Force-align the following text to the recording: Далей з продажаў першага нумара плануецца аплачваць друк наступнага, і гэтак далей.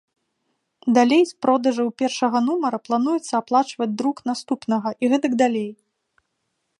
Далей 0.97 1.21
з 1.31 1.43
продажаў 1.45 1.87
першага 2.03 2.37
нумара 2.47 2.77
плануецца 2.85 3.33
аплачваць 3.41 3.91
друк 4.03 4.17
наступнага, 4.31 4.89
і 5.05 5.11
гэтак 5.15 5.33
далей. 5.43 5.69